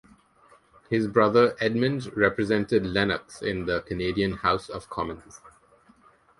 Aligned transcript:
His 0.89 1.05
brother 1.05 1.55
Edmund 1.59 2.17
represented 2.17 2.87
Lennox 2.87 3.43
in 3.43 3.67
the 3.67 3.81
Canadian 3.81 4.31
House 4.33 4.67
of 4.67 4.89
Commons. 4.89 5.41